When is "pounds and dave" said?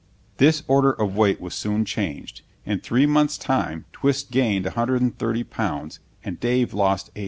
5.43-6.73